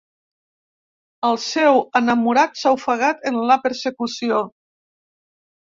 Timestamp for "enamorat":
2.01-2.59